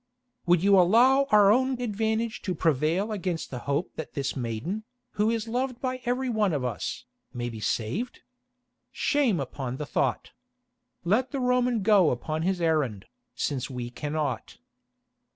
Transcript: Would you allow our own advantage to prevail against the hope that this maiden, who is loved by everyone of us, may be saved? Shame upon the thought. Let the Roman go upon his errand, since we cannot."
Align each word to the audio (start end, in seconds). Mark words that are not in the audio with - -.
Would 0.47 0.63
you 0.63 0.79
allow 0.79 1.25
our 1.29 1.51
own 1.51 1.79
advantage 1.79 2.41
to 2.41 2.55
prevail 2.55 3.11
against 3.11 3.51
the 3.51 3.59
hope 3.69 3.93
that 3.97 4.13
this 4.13 4.35
maiden, 4.35 4.83
who 5.11 5.29
is 5.29 5.47
loved 5.47 5.79
by 5.79 6.01
everyone 6.05 6.53
of 6.53 6.65
us, 6.65 7.05
may 7.35 7.49
be 7.49 7.59
saved? 7.59 8.21
Shame 8.91 9.39
upon 9.39 9.77
the 9.77 9.85
thought. 9.85 10.31
Let 11.03 11.29
the 11.29 11.39
Roman 11.39 11.83
go 11.83 12.09
upon 12.09 12.41
his 12.41 12.59
errand, 12.59 13.05
since 13.35 13.69
we 13.69 13.91
cannot." 13.91 14.57